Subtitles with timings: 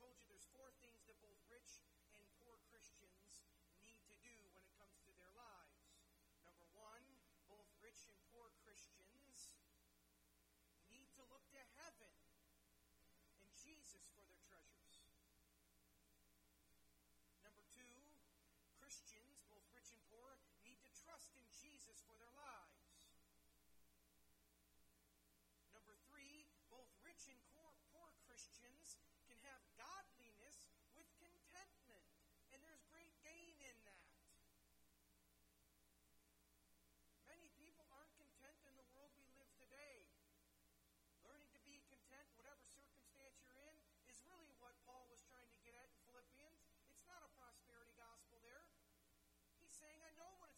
[0.00, 1.84] told you there's four things that both rich
[2.16, 3.44] and poor Christians
[3.84, 5.92] need to do when it comes to their lives.
[6.40, 7.04] Number one,
[7.52, 9.60] both rich and poor Christians
[10.88, 12.16] need to look to heaven
[13.44, 15.04] and Jesus for their treasures.
[17.44, 18.00] Number two,
[18.80, 22.59] Christians, both rich and poor, need to trust in Jesus for their lives.
[49.80, 50.49] saying, I know what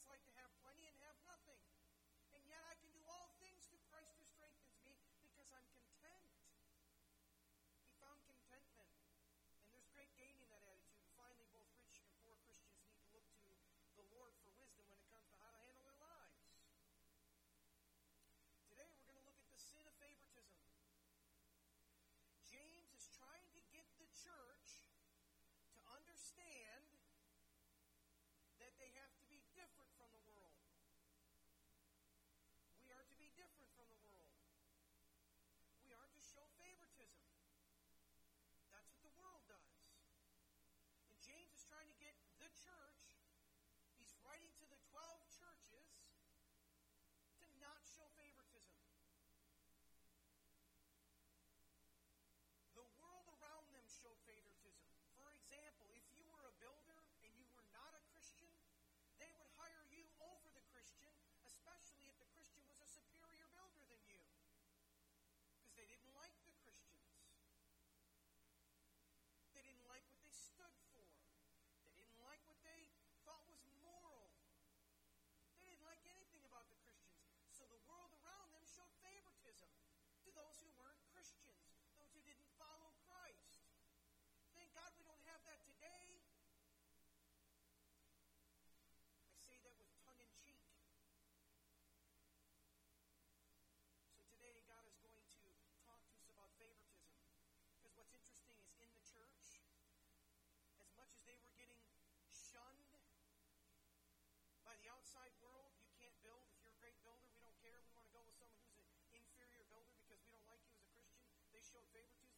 [41.73, 42.12] trying to get
[89.52, 90.64] say that with tongue in cheek.
[94.17, 95.52] So today, God is going to
[95.85, 97.13] talk to us about favoritism.
[97.77, 99.61] Because what's interesting is in the church,
[100.80, 101.85] as much as they were getting
[102.33, 102.96] shunned
[104.64, 106.48] by the outside world, you can't build.
[106.48, 107.77] If you're a great builder, we don't care.
[107.84, 108.80] We want to go with someone who's
[109.13, 111.29] an inferior builder because we don't like you as a Christian.
[111.52, 112.32] They showed favoritism.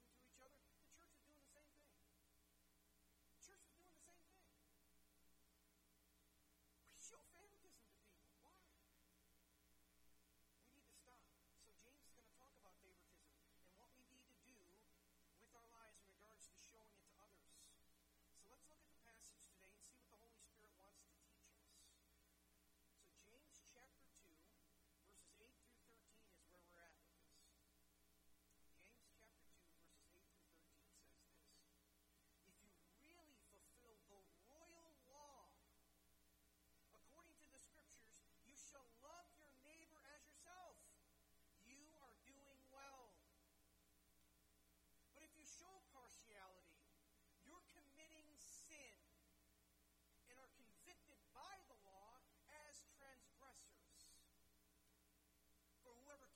[56.05, 56.34] whoever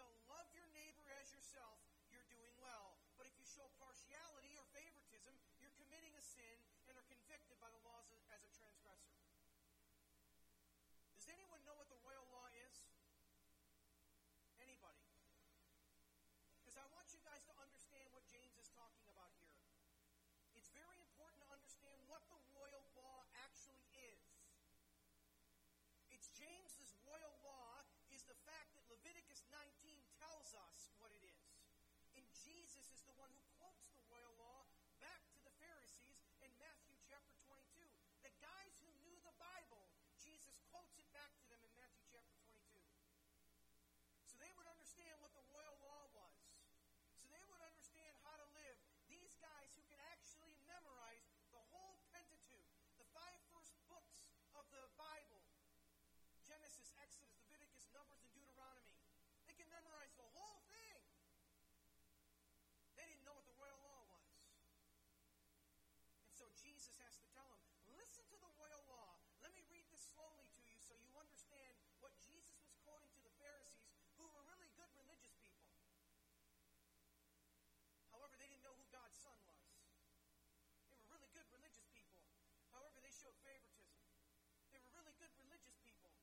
[0.00, 1.76] shall love your neighbor as yourself,
[2.08, 2.96] you're doing well.
[3.20, 6.56] But if you show partiality or favoritism, you're committing a sin
[6.88, 9.12] and are convicted by the laws as a transgressor.
[11.20, 12.80] Does anyone know what the royal law is?
[14.56, 15.04] Anybody?
[16.64, 19.52] Because I want you guys to understand what James is talking about here.
[20.56, 24.24] It's very important to understand what the royal law actually is.
[26.08, 26.79] It's James
[30.50, 31.46] tells us what it is.
[32.18, 34.66] And Jesus is the one who quotes the royal law
[34.98, 37.86] back to the Pharisees in Matthew chapter 22.
[38.26, 39.86] The guys who knew the Bible,
[40.18, 42.82] Jesus quotes it back to them in Matthew chapter 22.
[44.26, 46.42] So they would understand what the royal law was.
[47.22, 48.74] So they would understand how to live.
[49.06, 54.18] These guys who can actually memorize the whole Pentateuch, the five first books
[54.58, 55.46] of the Bible
[56.50, 58.90] Genesis, Exodus, Leviticus, Numbers, and Deuteronomy.
[59.46, 60.98] They can memorize the whole thing.
[62.98, 64.30] They didn't know what the royal law was.
[66.26, 66.50] And so
[66.80, 67.60] Jesus has to tell them,
[67.92, 69.12] listen to the royal law.
[69.44, 73.20] Let me read this slowly to you so you understand what Jesus was quoting to
[73.20, 75.68] the Pharisees, who were really good religious people.
[78.08, 79.60] However, they didn't know who God's son was.
[80.88, 82.24] They were really good religious people.
[82.72, 84.00] However, they showed favoritism.
[84.72, 86.16] They were really good religious people.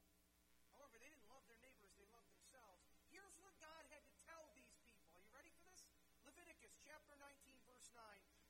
[0.73, 2.81] However, they didn't love their neighbors, they loved themselves.
[3.13, 5.05] Here's what God had to tell these people.
[5.13, 5.85] Are you ready for this?
[6.25, 7.29] Leviticus chapter 19,
[7.69, 8.01] verse 9.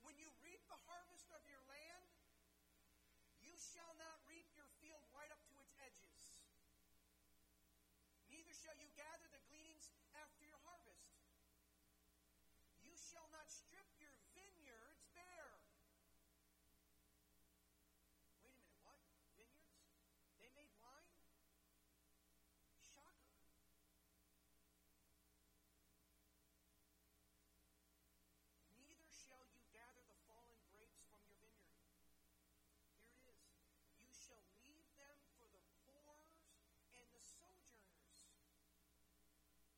[0.07, 2.07] When you reap the harvest of your land,
[3.43, 6.41] you shall not reap your field right up to its edges.
[8.29, 11.17] Neither shall you gather the gleanings after your harvest.
[12.85, 15.57] You shall not strip your vineyards bare.
[18.45, 19.01] Wait a minute, what?
[19.35, 19.89] Vineyards?
[20.39, 21.17] They made wine?
[22.93, 23.41] Shocker.
[28.77, 31.81] Neither shall you gather the fallen grapes from your vineyard.
[33.25, 33.73] Here it is.
[33.99, 36.39] You shall leave them for the poors
[36.95, 38.07] and the sojourners.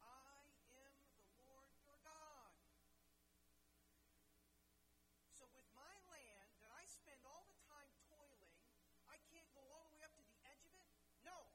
[0.04, 2.54] I am the Lord your God.
[5.32, 8.52] So with my land that I spend all the time toiling,
[9.08, 10.90] I can't go all the way up to the edge of it?
[11.24, 11.48] No.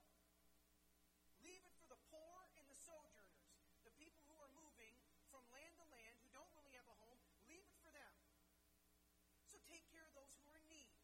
[1.45, 3.45] Leave it for the poor and the sojourners,
[3.85, 4.97] the people who are moving
[5.29, 7.21] from land to land, who don't really have a home.
[7.45, 8.13] Leave it for them.
[9.45, 10.97] So take care of those who are in need.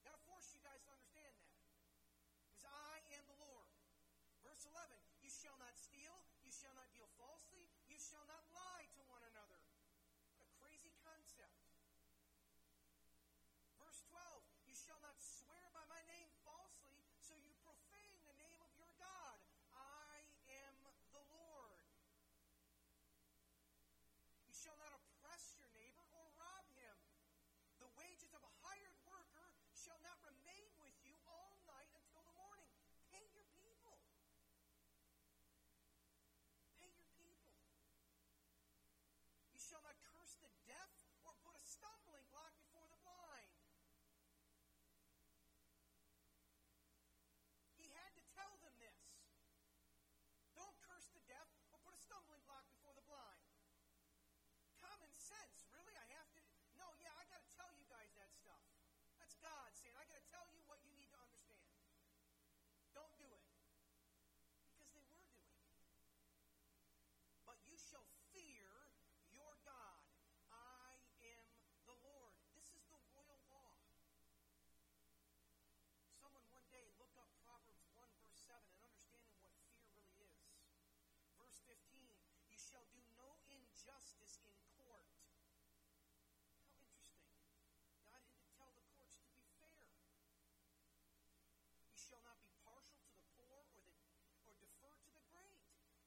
[0.00, 1.52] Got to force you guys to understand that.
[2.48, 3.68] Because I am the Lord.
[4.64, 8.88] Verse 11 You shall not steal, you shall not deal falsely, you shall not lie
[8.96, 9.60] to one another.
[10.32, 11.52] What a crazy concept.
[13.76, 14.24] Verse 12
[14.64, 18.88] You shall not swear by my name falsely, so you profane the name of your
[18.96, 19.36] God.
[19.76, 20.24] I
[20.64, 20.76] am
[21.12, 21.84] the Lord.
[24.48, 26.96] You shall not oppress your neighbor or rob him.
[27.84, 32.32] The wages of a hired worker shall not remain with you all night until the
[32.32, 32.72] morning.
[33.12, 34.00] Pay your people.
[36.84, 37.54] Pay your people.
[39.53, 40.92] You shall not curse the deaf
[41.24, 43.48] or put a stumbling block before the blind.
[47.80, 49.00] He had to tell them this.
[50.52, 53.40] Don't curse the deaf or put a stumbling block before the blind.
[54.84, 55.96] Common sense, really?
[55.96, 56.44] I have to.
[56.76, 58.60] No, yeah, I got to tell you guys that stuff.
[59.16, 61.72] That's God saying, I got to tell you what you need to understand.
[62.92, 63.48] Don't do it.
[64.76, 65.48] Because they were doing it.
[67.48, 68.04] But you shall
[83.84, 85.04] no injustice in court.
[86.56, 87.20] How interesting.
[88.08, 89.92] God had to tell the courts to be fair.
[91.84, 93.92] You shall not be partial to the poor or, the,
[94.48, 95.60] or defer to the great,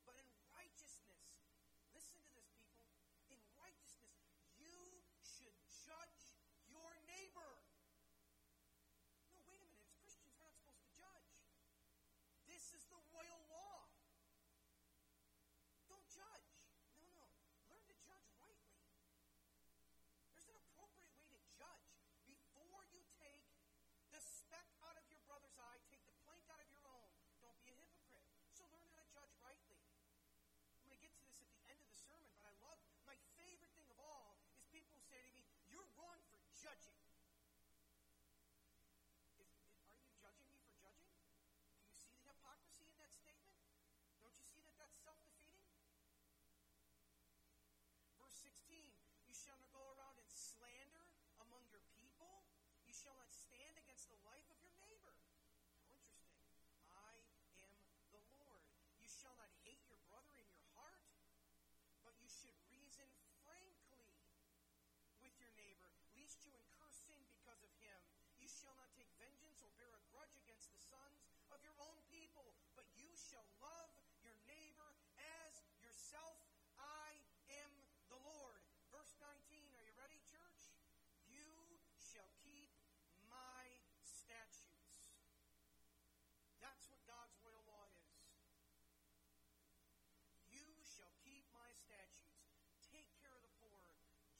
[0.10, 1.46] but in righteousness.
[1.93, 2.89] Listen to this, people.
[3.29, 4.25] In righteousness,
[4.57, 6.37] you should judge
[48.27, 48.84] verse 16.
[49.24, 51.07] You shall not go around and slander
[51.39, 52.43] among your people.
[52.84, 55.15] You shall not stand against the life of your neighbor.
[56.91, 57.72] How interesting.
[57.72, 58.67] I am the Lord.
[59.00, 61.00] You shall not hate your brother in your heart,
[62.03, 63.07] but you should reason
[63.48, 64.12] frankly
[65.24, 68.00] with your neighbor, lest you incur sin because of him.
[68.43, 71.96] You shall not take vengeance or bear a grudge against the sons of your own
[72.12, 73.87] people, but you shall love
[82.18, 82.74] shall keep
[83.30, 83.62] my
[84.02, 84.90] statutes.
[86.58, 88.18] That's what God's royal law is.
[90.50, 92.42] You shall keep my statutes.
[92.90, 93.86] Take care of the poor.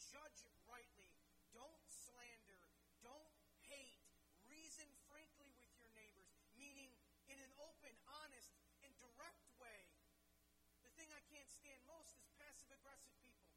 [0.10, 1.14] Judge rightly.
[1.54, 2.66] Don't slander.
[3.06, 3.38] Don't
[3.70, 4.02] hate.
[4.50, 6.90] Reason frankly with your neighbors, meaning
[7.30, 7.94] in an open,
[8.26, 9.86] honest, and direct way.
[10.82, 13.54] The thing I can't stand most is passive aggressive people.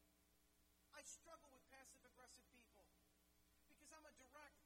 [0.93, 2.70] I struggle with passive aggressive people.
[4.33, 4.60] Iraq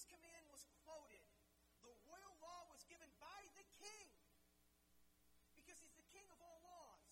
[0.00, 1.20] this command was quoted,
[1.84, 4.08] the royal law was given by the king
[5.52, 7.04] because he's the king of all laws.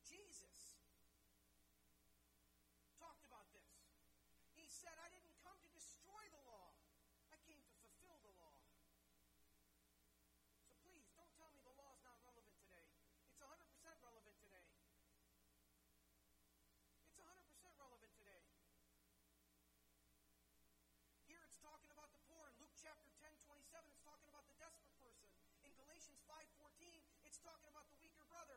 [0.00, 0.80] Jesus
[2.96, 3.84] talked about this.
[4.56, 5.23] He said, I didn't
[27.44, 28.56] talking about the weaker brother.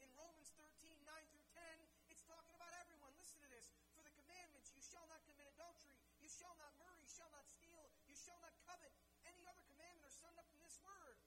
[0.00, 0.64] In Romans 13,
[1.04, 3.12] 9 through 10, it's talking about everyone.
[3.20, 3.68] Listen to this.
[3.92, 7.44] For the commandments, you shall not commit adultery, you shall not murder, you shall not
[7.44, 8.90] steal, you shall not covet.
[9.28, 11.21] Any other commandment are summed up in this word.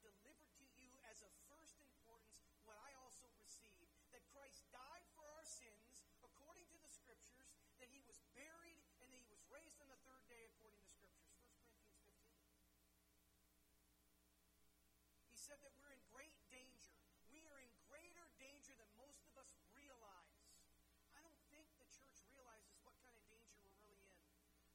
[0.00, 5.28] Delivered to you as of first importance what I also received that Christ died for
[5.30, 9.80] our sins according to the Scriptures, that he was buried, and that he was raised
[9.80, 11.36] on the third day according to the Scriptures.
[11.80, 12.60] 1 Corinthians 15.
[15.30, 16.98] He said that we're in great danger.
[17.30, 20.42] We are in greater danger than most of us realize.
[21.14, 24.26] I don't think the church realizes what kind of danger we're really in.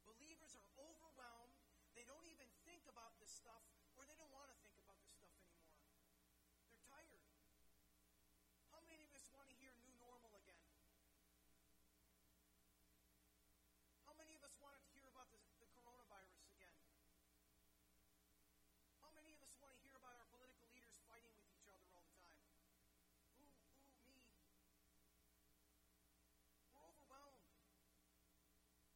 [0.08, 1.60] Believers are overwhelmed.
[1.96, 3.63] They don't even think about this stuff,
[3.96, 5.79] or they don't want to think about this stuff anymore.
[6.67, 7.24] They're tired.
[8.67, 10.60] How many of us want to hear new normal again?
[14.03, 16.75] How many of us wanted to hear about the, the coronavirus again?
[19.00, 21.89] How many of us want to hear about our political leaders fighting with each other
[21.98, 22.38] all the time?
[23.41, 24.22] Ooh, ooh, me.
[26.69, 27.50] We're overwhelmed.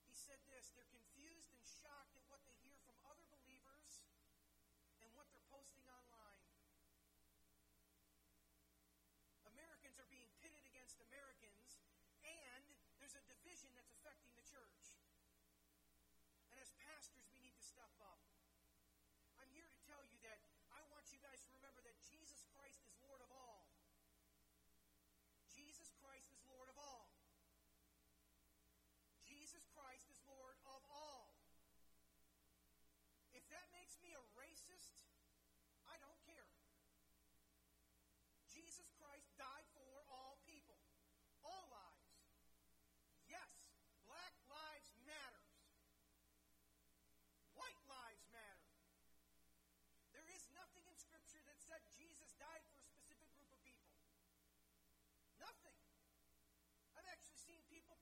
[0.05, 4.05] He said this they're confused and shocked at what they hear from other believers
[5.01, 6.45] and what they're posting online.
[9.49, 11.81] Americans are being pitted against Americans,
[12.21, 12.63] and
[13.01, 15.01] there's a division that's affecting the church.
[16.53, 18.21] And as pastors, we need to step up.
[19.41, 20.39] I'm here to tell you that
[20.75, 23.65] I want you guys to remember that Jesus Christ is Lord of all.
[25.49, 27.09] Jesus Christ is Lord of all.
[29.25, 31.33] Jesus Christ is Lord of all.
[33.33, 34.93] If that makes me a racist,
[35.87, 36.47] I don't care.
[38.51, 40.77] Jesus Christ died for all people,
[41.41, 42.13] all lives.
[43.25, 43.73] Yes,
[44.05, 45.53] black lives matters.
[47.53, 48.69] White lives matter.
[50.19, 53.87] There is nothing in Scripture that said Jesus died for a specific group of people.
[55.39, 55.77] Nothing.
[56.97, 57.39] I've actually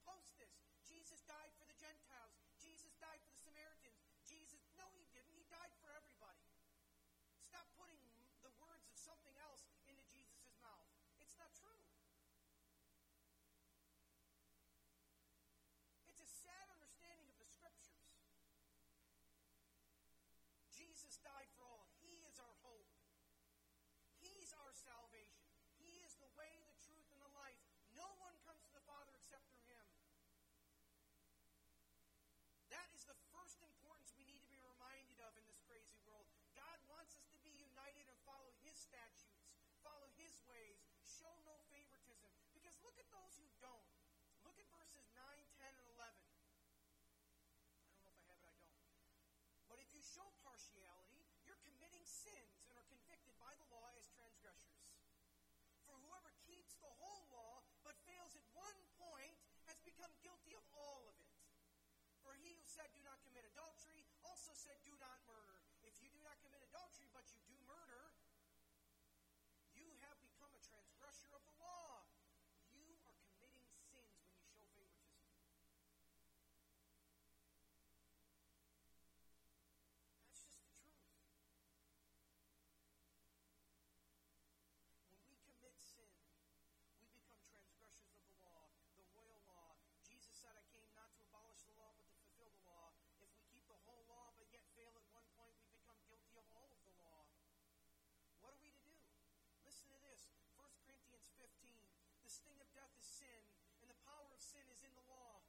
[0.07, 0.55] post this.
[0.87, 2.39] Jesus died for the Gentiles.
[2.63, 3.99] Jesus died for the Samaritans.
[4.23, 5.35] Jesus, no, he didn't.
[5.35, 6.47] He died for everybody.
[7.43, 7.99] Stop putting
[8.39, 10.87] the words of something else into Jesus' mouth.
[11.19, 11.83] It's not true.
[16.07, 18.07] It's a sad understanding of the Scriptures.
[20.71, 21.91] Jesus died for all.
[21.99, 22.87] He is our hope.
[24.23, 25.43] He's our salvation.
[25.83, 27.59] He is the way, the truth, and the life.
[27.97, 29.85] No one comes to the Father except through Him.
[32.69, 36.29] That is the first importance we need to be reminded of in this crazy world.
[36.53, 39.51] God wants us to be united and follow His statutes,
[39.83, 42.31] follow His ways, show no favoritism.
[42.55, 43.91] Because look at those who don't.
[44.47, 46.15] Look at verses 9, 10, and 11.
[47.67, 48.63] I don't know if I have it, I don't.
[49.67, 54.07] But if you show partiality, you're committing sins and are convicted by the law as
[54.15, 54.79] transgressors.
[55.83, 59.35] For whoever keeps the whole law but fails at one point
[59.67, 61.35] has become guilty of all of it.
[62.23, 65.59] For he who said, Do not commit adultery, also said, Do not murder.
[65.87, 68.11] If you do not commit adultery, but you do murder,
[69.71, 72.03] you have become a transgressor of the law.
[72.75, 75.07] You are committing sins when you show favoritism.
[80.27, 80.99] That's just the truth.
[85.15, 86.11] When we commit sin,
[86.99, 88.69] we become transgressors of the law,
[88.99, 89.77] the royal law.
[90.03, 92.91] Jesus said, I came not to abolish the law, but to fulfill the law.
[93.23, 96.35] If we keep the whole law, but yet fail at one point, we become guilty
[96.37, 97.25] of all of the law.
[98.43, 98.95] What are we to do?
[99.65, 101.47] Listen to this 1 Corinthians 15.
[102.37, 103.41] The sting of death is sin,
[103.81, 105.41] and the power of sin is in the law.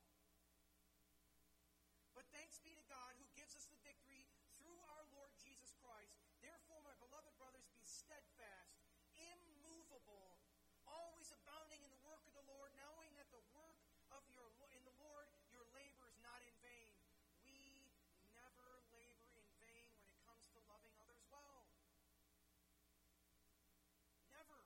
[2.16, 4.24] But thanks be to God who gives us the victory
[4.57, 6.16] through our Lord Jesus Christ.
[6.40, 8.81] Therefore, my beloved brothers, be steadfast,
[9.20, 10.40] immovable,
[10.88, 13.77] always abounding in the work of the Lord, knowing that the work
[14.09, 16.88] of your in the Lord your labor is not in vain.
[17.44, 17.85] We
[18.33, 21.68] never labor in vain when it comes to loving others well.
[24.33, 24.64] Never.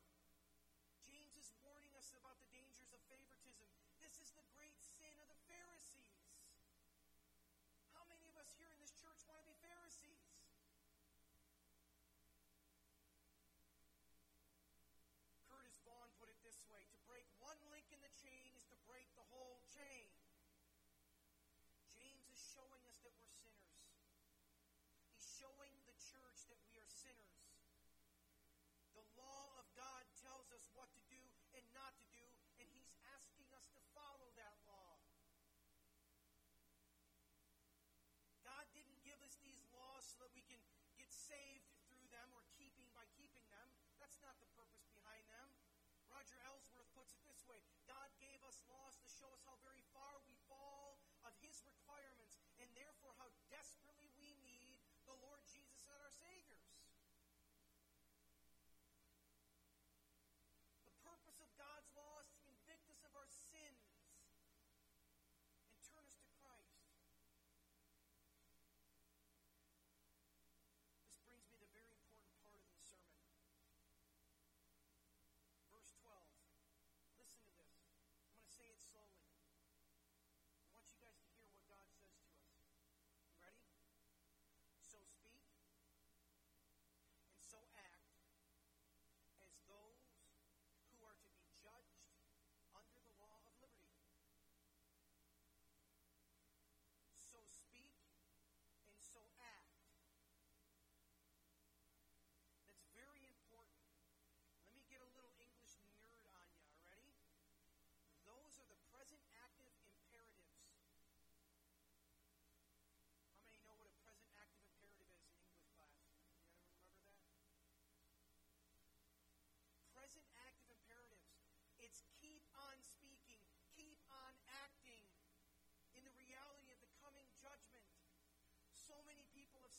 [1.03, 3.71] James is warning us about the dangers of favoritism.
[4.03, 6.35] This is the great sin of the Pharisees.
[7.95, 10.27] How many of us here in this church want to be Pharisees?
[15.47, 18.79] Curtis Vaughan put it this way to break one link in the chain is to
[18.91, 20.11] break the whole chain.
[21.87, 23.79] James is showing us that we're sinners.
[25.07, 27.47] He's showing the church that we are sinners.
[28.99, 31.23] The law of God tells us what to do
[31.57, 32.25] and not to do,
[32.61, 32.89] and He's
[33.23, 34.99] asking us to follow that law.
[38.43, 40.59] God didn't give us these laws so that we can
[40.99, 43.71] get saved through them or keeping by keeping them.
[44.03, 45.55] That's not the purpose behind them.
[46.11, 49.87] Roger Ellsworth puts it this way God gave us laws to show us how very
[78.91, 79.31] slowly.
[80.63, 82.47] I want you guys to hear what God says to us.
[83.27, 83.67] You ready?
[84.79, 85.51] So speak
[87.27, 88.15] and so act
[89.43, 90.03] as those
[90.91, 92.07] who are to be judged
[92.75, 93.99] under the law of liberty.
[97.15, 97.82] So speak.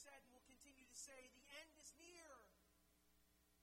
[0.03, 2.27] Said and will continue to say, the end is near.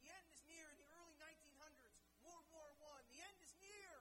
[0.00, 0.64] The end is near.
[0.72, 3.92] In the early 1900s, World War I, the end is near.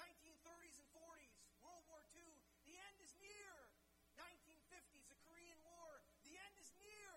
[0.00, 2.24] 1930s and 40s, World War II,
[2.64, 3.52] the end is near.
[4.16, 7.12] 1950s, the Korean War, the end is near.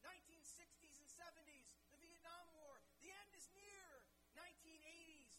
[0.00, 4.08] 1960s and 70s, the Vietnam War, the end is near.
[4.40, 5.36] 1980s,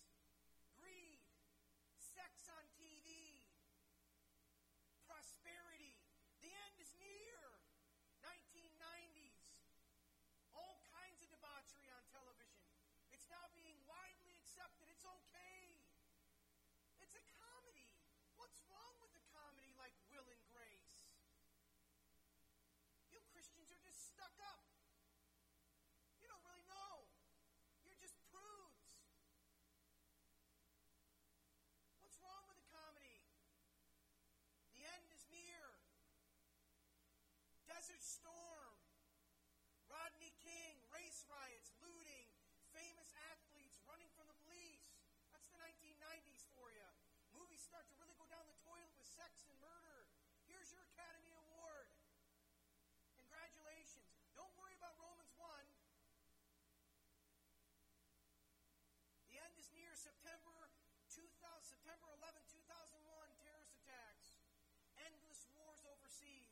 [0.77, 1.17] greed,
[1.97, 3.49] sex on TV,
[5.09, 5.97] prosperity,
[6.41, 7.37] the end is near.
[8.21, 9.41] 1990s,
[10.53, 12.61] all kinds of debauchery on television.
[13.09, 14.87] It's now being widely accepted.
[14.93, 15.81] It's okay.
[17.01, 17.89] It's a comedy.
[18.37, 21.09] What's wrong with a comedy like Will and Grace?
[23.09, 24.63] You Christians are just stuck up.
[26.21, 27.09] You don't really know.
[27.83, 29.01] You're just prudes.
[31.99, 33.19] What's wrong with a comedy?
[34.77, 35.75] The end is near.
[37.67, 38.81] Desert Storm,
[39.85, 42.33] Rodney King, race riots, looting,
[42.73, 44.89] famous athletes running from the police.
[45.29, 46.87] That's the 1990s for you.
[47.37, 50.09] Movies start to really go down the toilet with sex and murder.
[50.49, 51.93] Here's your Academy Award.
[53.21, 54.09] Congratulations.
[54.33, 55.45] Don't worry about Romans 1.
[59.29, 60.73] The end is near September
[61.13, 61.37] 2000,
[61.69, 62.97] September 11, 2001,
[63.45, 64.33] terrorist attacks,
[64.97, 66.50] endless wars overseas,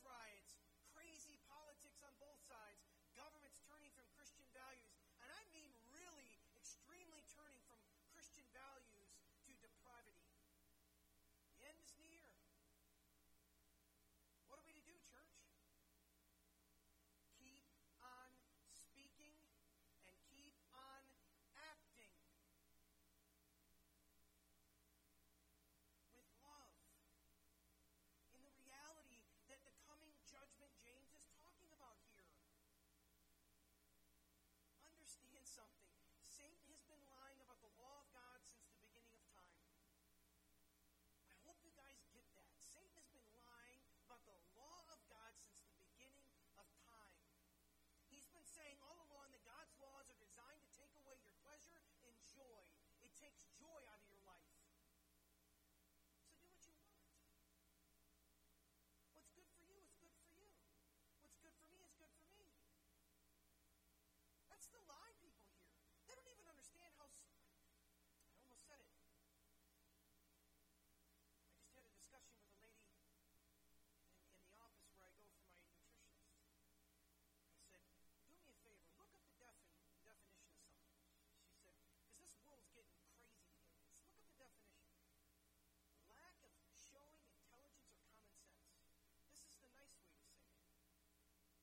[0.00, 0.56] race riots,
[0.96, 7.20] crazy politics on both sides, governments turning from Christian values, and I mean really extremely
[7.36, 7.76] turning from
[8.08, 9.12] Christian values
[9.44, 10.24] to depravity.
[11.60, 12.32] The end is near.
[14.48, 15.36] What are we to do, church?
[17.36, 17.68] Keep
[18.00, 18.30] on
[18.72, 19.36] speaking
[20.08, 21.04] and keep on
[21.60, 22.16] acting
[26.16, 26.72] with love
[28.34, 32.22] in the reality that the coming judgment James is talking about here.
[34.86, 35.92] Understand something.
[36.24, 39.60] Satan has been lying about the law of God since the beginning of time.
[41.28, 42.56] I hope you guys get that.
[42.56, 47.20] Satan has been lying about the law of God since the beginning of time.
[48.08, 51.84] He's been saying all along that God's laws are designed to take away your pleasure
[52.08, 52.64] and joy.
[53.04, 54.56] It takes joy out of your life.
[56.56, 57.36] So do what you want.
[59.12, 60.48] What's good for you is good for you.
[61.20, 62.48] What's good for me is good for me.
[64.50, 65.70] That's the lie people hear.
[66.04, 67.06] They don't even understand how.
[67.08, 67.22] s-
[68.28, 68.90] I almost said it.
[71.48, 73.06] I just had a discussion with a lady in,
[74.36, 76.26] in the office where I go for my nutritionist.
[77.62, 77.84] I said,
[78.26, 79.62] "Do me a favor, look up the defin-
[80.04, 80.90] definition of something."
[81.46, 83.70] She said, "Because this world's getting crazy today.
[83.86, 85.06] Let's look up the definition.
[86.18, 88.68] Lack of showing intelligence or common sense.
[89.30, 90.58] This is the nice way to say it.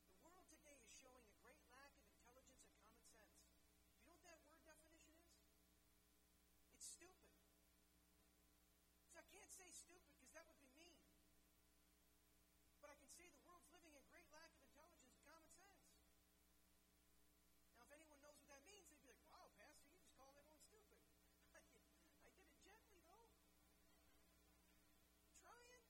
[0.08, 3.44] The world today is showing a great lack of intelligence and common sense.
[3.92, 5.44] Do you know what that word definition is?
[6.72, 7.28] It's stupid.
[9.12, 11.02] So I can't say stupid because that would be mean.
[12.80, 15.84] But I can say the world's living in great lack of intelligence and common sense.
[17.76, 20.34] Now, if anyone knows what that means, they'd be like, wow, Pastor, you just called
[20.38, 21.02] everyone stupid.
[21.52, 21.84] I did,
[22.24, 23.28] I did it gently, though.
[25.38, 25.82] Trying.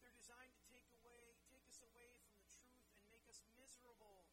[0.00, 4.28] They're designed to take away, take us away from the truth and make us miserable.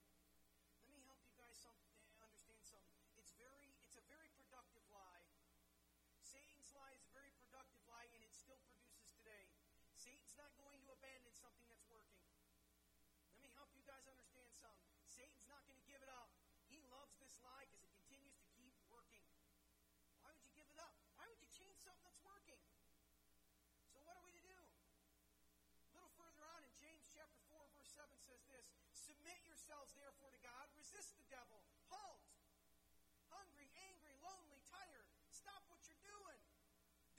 [0.83, 2.99] Let me help you guys some, eh, understand something.
[3.15, 5.25] It's very, it's a very productive lie.
[6.21, 9.47] Satan's lie is a very productive lie, and it still produces today.
[10.01, 12.17] Satan's not going to abandon something that's working.
[13.37, 14.89] Let me help you guys understand something.
[15.05, 16.33] Satan's not going to give it up.
[16.65, 19.21] He loves this lie because it continues to keep working.
[20.25, 20.97] Why would you give it up?
[21.13, 22.57] Why would you change something that's working?
[23.93, 24.57] So what are we to do?
[24.57, 30.33] A little further on in James chapter 4, verse 7 says this Submit yourselves therefore
[30.33, 31.61] to God, resist the devil,
[31.93, 32.25] halt.
[33.29, 35.05] Hungry, angry, lonely, tired.
[35.29, 36.41] Stop what you're doing.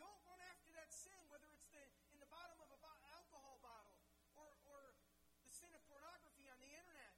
[0.03, 3.63] Don't run after that sin, whether it's the in the bottom of a bo- alcohol
[3.63, 3.95] bottle
[4.35, 4.99] or, or
[5.47, 7.15] the sin of pornography on the internet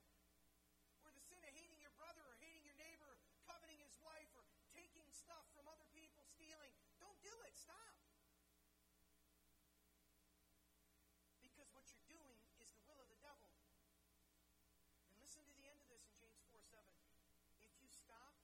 [1.00, 3.16] or the sin of hating your brother or hating your neighbor,
[3.48, 6.72] coveting his wife, or taking stuff from other people, stealing.
[7.00, 7.56] Don't do it.
[7.56, 7.96] Stop.
[11.40, 13.48] Because what you're doing is the will of the devil.
[15.16, 16.86] And listen to the end of this in James 4 7.
[17.58, 18.38] If you stop,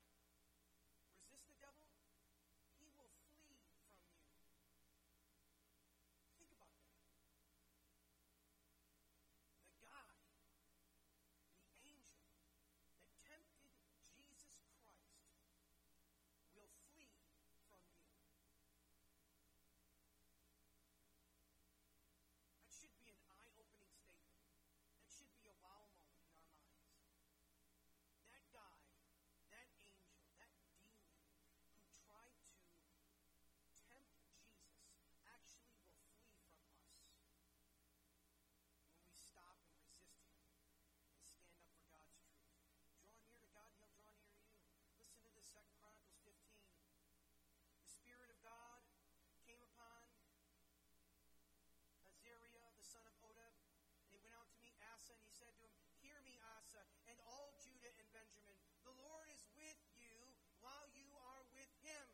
[55.40, 55.72] said to him,
[56.04, 58.52] Hear me, Asa, and all Judah and Benjamin.
[58.84, 60.12] The Lord is with you
[60.60, 62.06] while you are with him.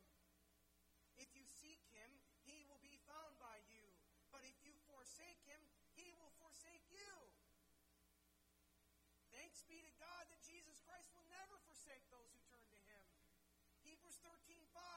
[1.18, 2.10] If you seek him,
[2.46, 3.82] he will be found by you.
[4.30, 5.58] But if you forsake him,
[5.98, 7.10] he will forsake you.
[9.34, 13.02] Thanks be to God that Jesus Christ will never forsake those who turn to him.
[13.82, 14.95] Hebrews 13 5.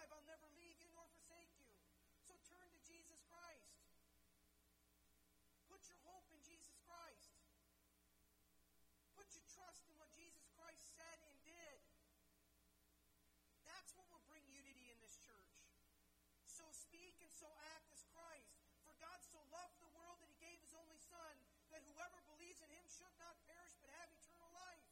[16.59, 18.51] So speak and so act as Christ.
[18.83, 21.39] For God so loved the world that he gave his only Son,
[21.71, 24.83] that whoever believes in him should not perish but have eternal life.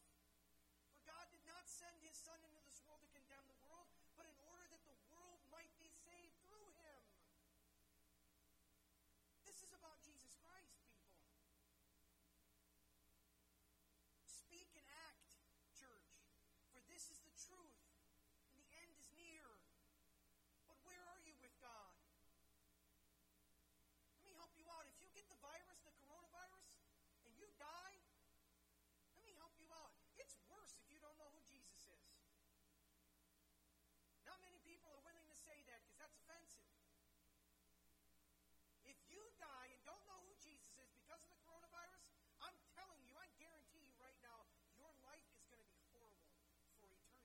[0.96, 4.32] For God did not send his Son into this world to condemn the world, but
[4.32, 7.04] in order that the world might be saved through him.
[9.44, 11.12] This is about Jesus Christ, people.
[14.24, 15.36] Speak and act,
[15.76, 16.16] church,
[16.72, 17.84] for this is the truth,
[18.56, 19.44] and the end is near.
[20.68, 21.96] But where are you with God?
[24.20, 24.84] Let me help you out.
[24.92, 26.68] If you get the virus, the coronavirus,
[27.24, 27.98] and you die,
[29.16, 29.96] let me help you out.
[30.20, 32.08] It's worse if you don't know who Jesus is.
[34.28, 36.68] Not many people are willing to say that because that's offensive.
[38.84, 42.04] If you die and don't know who Jesus is because of the coronavirus,
[42.44, 46.28] I'm telling you, I guarantee you right now, your life is going to be horrible
[46.76, 47.24] for eternity.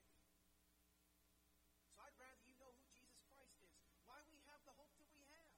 [1.95, 3.75] So I'd rather you know who Jesus Christ is,
[4.09, 5.55] why we have the hope that we have.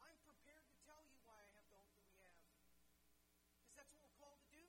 [0.00, 2.34] I'm prepared to tell you why I have the hope that we have.
[3.60, 4.64] Because that's what we're called to do.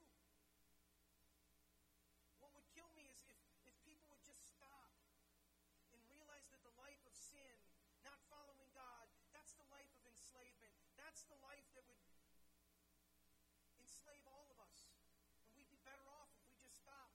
[2.44, 4.92] What would kill me is if, if people would just stop
[5.96, 7.56] and realize that the life of sin,
[8.04, 10.76] not following God, that's the life of enslavement.
[11.00, 12.02] That's the life that would
[13.82, 14.86] enslave all of us.
[15.46, 17.14] And we'd be better off if we just stop.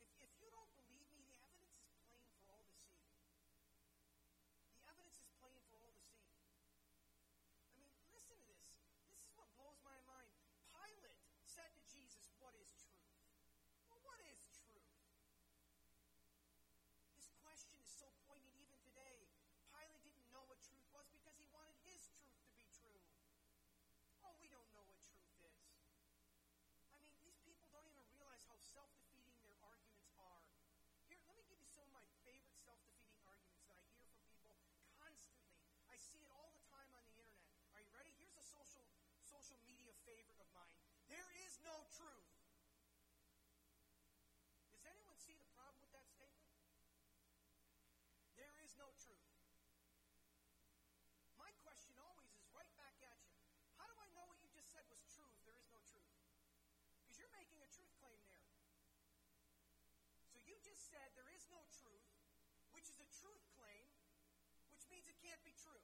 [0.00, 3.04] If, if you don't believe me, the evidence is plain for all to see.
[4.72, 6.32] The evidence is plain for all to see.
[7.68, 8.80] I mean, listen to this.
[9.12, 10.32] This is what blows my mind.
[10.72, 13.14] Pilate said to Jesus, What is truth?
[13.88, 14.90] Well, what is truth?
[17.14, 19.30] This question is so poignant even today.
[19.70, 22.98] Pilate didn't know what truth was because he wanted his truth to be true.
[24.26, 25.54] Oh, we don't know what truth is.
[26.90, 30.42] I mean, these people don't even realize how self defeating their arguments are.
[31.06, 34.08] Here, let me give you some of my favorite self defeating arguments that I hear
[34.10, 34.58] from people
[34.98, 35.54] constantly.
[35.86, 37.56] I see it all the time on the internet.
[37.72, 38.12] Are you ready?
[38.20, 38.84] Here's a social
[39.24, 40.68] social media favorite of mine.
[41.08, 42.28] There is no truth.
[44.68, 46.52] Does anyone see the problem with that statement?
[48.36, 49.32] There is no truth.
[51.40, 53.40] My question always is right back at you.
[53.80, 56.12] How do I know what you just said was true if there is no truth?
[57.00, 58.44] Because you're making a truth claim there.
[60.28, 62.12] So you just said there is no truth,
[62.76, 63.93] which is a truth claim,
[64.94, 65.82] means it can't be true.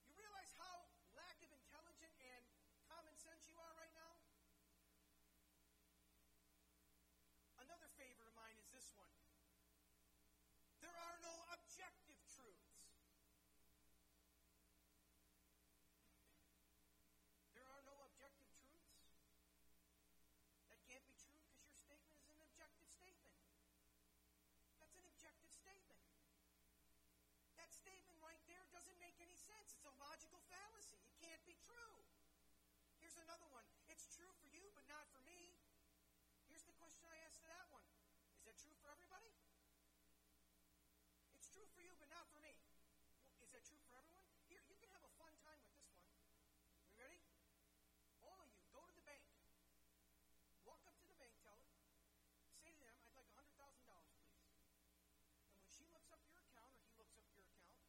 [0.00, 2.40] You realize how lack of intelligent and
[2.88, 4.16] common sense you are right now?
[7.60, 9.12] Another favorite of mine is this one.
[10.80, 12.96] There are no objective truths.
[17.52, 19.04] There are no objective truths.
[20.72, 23.36] That can't be true because your statement is an objective statement.
[24.80, 26.08] That's an objective statement.
[27.68, 29.76] That statement right there doesn't make any sense.
[29.76, 31.04] It's a logical fallacy.
[31.04, 32.00] It can't be true.
[32.96, 33.68] Here's another one.
[33.92, 35.52] It's true for you, but not for me.
[36.48, 37.84] Here's the question I asked to that one.
[38.40, 39.36] Is that true for everybody?
[41.36, 42.56] It's true for you, but not for me.
[43.44, 44.24] Is that true for everyone?
[44.48, 46.08] Here, you can have a fun time with this one.
[46.96, 47.20] You ready?
[48.24, 49.28] All of you, go to the bank.
[50.64, 51.68] Walk up to the bank teller.
[52.64, 54.32] Say to them, I'd like $100,000, please.
[55.52, 57.84] And when she looks up your account or he looks up your account,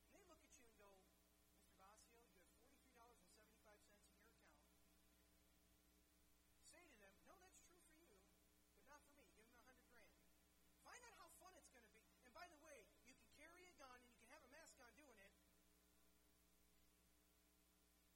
[0.00, 1.20] and they look at you and go, Mr.
[1.28, 4.32] Basio, you have $43.75 in your account.
[6.72, 8.16] Say to them, no, that's true for you,
[8.80, 9.28] but not for me.
[9.36, 10.08] Give them a hundred grand.
[10.88, 12.00] Find out how fun it's going to be.
[12.24, 14.72] And by the way, you can carry a gun and you can have a mask
[14.80, 15.32] on doing it.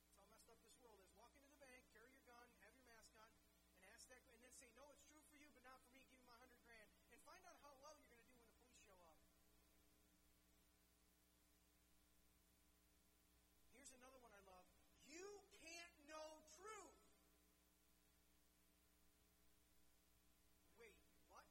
[0.09, 1.13] That's how messed up this world is.
[1.21, 3.29] Walk into the bank, carry your gun, have your mask on,
[3.77, 6.05] and ask that, and then say, no, it's true for you, but not for me.
[6.13, 8.45] Give them my hundred grand, and find out how well you're going to do when
[8.45, 9.17] the police show up.
[13.73, 14.69] Here's another one I love.
[15.09, 17.01] You can't know truth.
[20.77, 20.93] Wait,
[21.33, 21.49] what?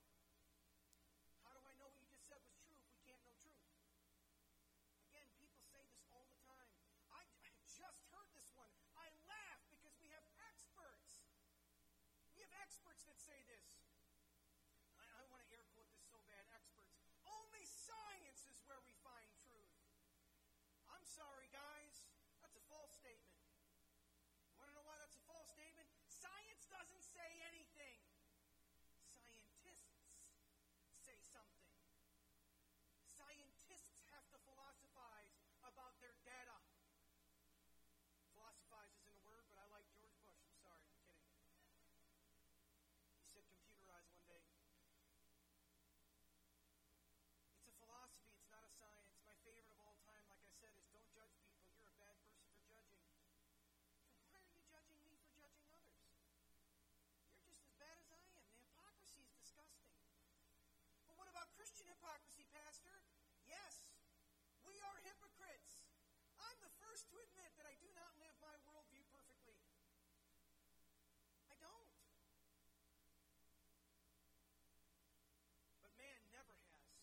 [1.41, 3.65] How do I know what you just said was true if we can't know truth?
[5.09, 6.69] Again, people say this all the time.
[7.09, 7.81] I, I just
[8.13, 8.69] heard this one.
[8.93, 9.49] I laughed
[12.69, 13.81] experts that say this.
[14.93, 16.93] I, I want to air quote this so bad, experts.
[17.25, 19.73] Only science is where we find truth.
[20.85, 22.05] I'm sorry, guys.
[22.45, 23.41] That's a false statement.
[24.53, 25.89] Want to know why that's a false statement?
[26.13, 28.05] Science doesn't say anything.
[29.17, 30.13] Scientists
[31.01, 31.73] say something.
[33.17, 36.53] Scientists have to philosophize about their data.
[38.37, 40.37] Philosophize isn't a word, but I like George Bush.
[40.45, 41.09] I'm sorry, I'm kidding.
[41.09, 41.17] He
[43.39, 44.43] said computerize one day.
[47.55, 49.15] It's a philosophy, it's not a science.
[49.23, 51.71] My favorite of all time, like I said, is don't judge people.
[51.79, 52.99] You're a bad person for judging.
[54.27, 56.03] Why are you judging me for judging others?
[57.31, 58.43] You're just as bad as I am.
[58.51, 59.87] The hypocrisy is disgusting.
[61.07, 63.07] But what about Christian hypocrisy, Pastor?
[63.47, 63.87] Yes,
[64.67, 65.79] we are hypocrites.
[66.43, 69.55] I'm the first to admit that I do not live my worldview perfectly.
[71.51, 71.87] I don't.
[75.83, 76.95] But man never has.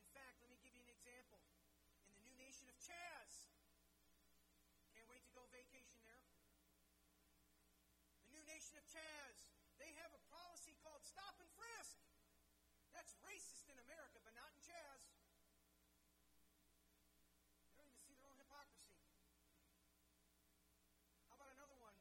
[0.00, 1.42] In fact, let me give you an example.
[2.62, 3.50] In nation of Chaz,
[4.94, 6.22] can't wait to go vacation there.
[8.22, 9.50] The new nation of Chaz,
[9.82, 11.98] they have a policy called stop and frisk.
[12.94, 15.10] That's racist in America, but not in Chaz.
[17.66, 18.94] They don't even see their own hypocrisy.
[21.26, 21.98] How about another one?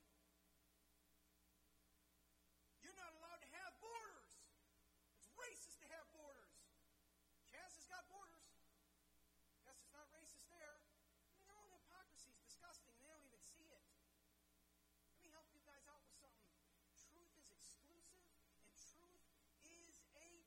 [2.85, 4.29] You're not allowed to have borders.
[5.17, 6.53] It's racist to have borders.
[7.49, 8.61] Chaz has got borders.
[9.61, 10.81] Guess it's not racist there.
[11.21, 13.85] I mean, their own hypocrisy is disgusting, and they don't even see it.
[15.13, 16.49] Let me help you guys out with something.
[16.97, 18.73] Truth is exclusive, and
[19.61, 20.41] truth is a person.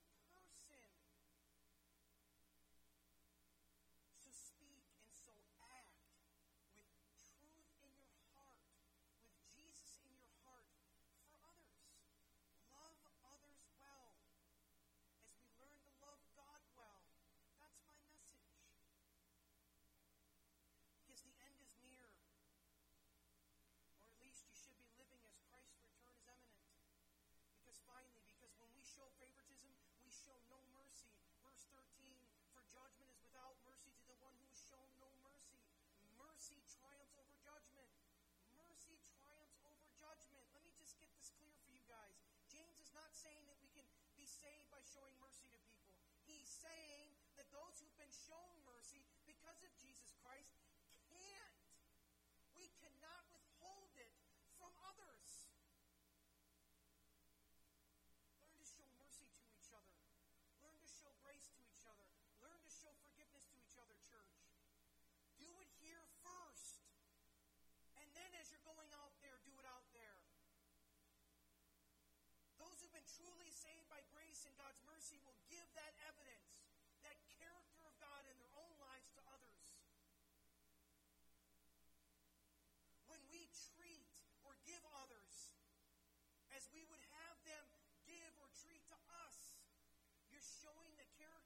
[4.19, 5.95] So speak and so act
[6.75, 6.91] with
[7.39, 8.67] truth in your heart,
[9.23, 10.69] with Jesus in your heart
[11.23, 11.95] for others.
[12.75, 14.19] Love others well
[15.31, 17.07] as we learn to love God well.
[17.57, 18.51] That's my message.
[20.99, 22.11] Because the end is near.
[24.03, 26.83] Or at least you should be living as Christ's return is imminent.
[27.63, 29.73] Because finally, because when we show favoritism,
[30.03, 31.15] we show no mercy.
[31.41, 32.13] Verse 13,
[32.53, 35.61] for judgment is without mercy to the one who has shown no mercy.
[36.45, 37.89] Mercy triumphs over judgment.
[38.53, 40.45] Mercy triumphs over judgment.
[40.53, 42.21] Let me just get this clear for you guys.
[42.53, 45.89] James is not saying that we can be saved by showing mercy to people.
[46.29, 50.53] He's saying that those who've been shown mercy because of Jesus Christ
[51.09, 51.57] can't.
[52.53, 54.13] We cannot withhold it
[54.61, 55.49] from others.
[58.37, 59.97] Learn to show mercy to each other.
[60.61, 62.05] Learn to show grace to each other.
[62.45, 64.45] Learn to show forgiveness to each other, church.
[65.41, 66.04] Do it here
[68.25, 70.17] then as you're going out there, do it out there.
[72.57, 76.65] Those who've been truly saved by grace and God's mercy will give that evidence,
[77.05, 79.61] that character of God in their own lives to others.
[83.13, 83.45] When we
[83.77, 84.17] treat
[84.49, 85.53] or give others
[86.57, 87.69] as we would have them
[88.09, 89.53] give or treat to us,
[90.33, 91.44] you're showing the character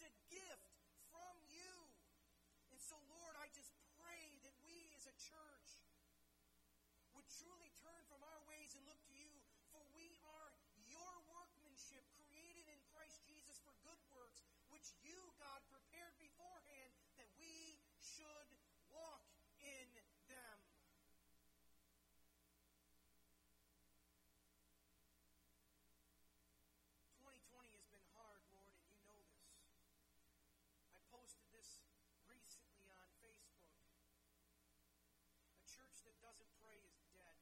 [0.00, 0.80] It's a gift
[1.12, 1.76] from you.
[2.72, 3.68] And so, Lord, I just
[4.00, 5.76] pray that we as a church
[7.12, 8.40] would truly turn from our
[35.80, 37.40] church that doesn't pray is dead.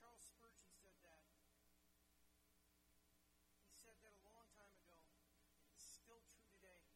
[0.00, 1.20] Charles Spurgeon said that.
[3.68, 4.96] He said that a long time ago,
[5.76, 6.88] it's still true today.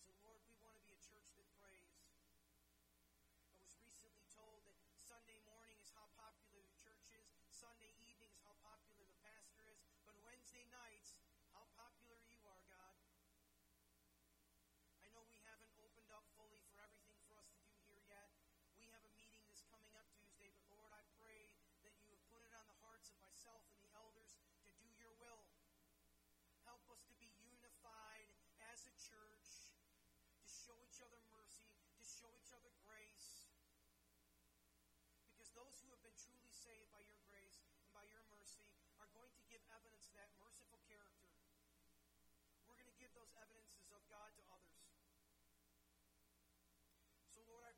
[0.00, 2.00] So, Lord, we want to be a church that prays.
[3.52, 8.32] I was recently told that Sunday morning is how popular the church is, Sunday evening
[8.32, 11.20] is how popular the pastor is, but Wednesday nights,
[11.52, 12.96] how popular you are, God.
[15.04, 18.28] I know we haven't opened up fully for everything for us to do here yet.
[18.76, 21.48] We have a meeting this coming up Tuesday, but Lord, I pray
[21.88, 24.36] that you have put it on the hearts of myself and the elders
[24.68, 25.48] to do your will.
[26.68, 28.28] Help us to be unified
[28.68, 29.72] as a church,
[30.44, 31.64] to show each other mercy,
[31.96, 33.48] to show each other grace.
[35.32, 38.68] Because those who have been truly saved by your grace and by your mercy
[39.00, 41.32] are going to give evidence of that merciful character.
[42.68, 44.84] We're going to give those evidences of God to others.
[47.32, 47.72] So, Lord, I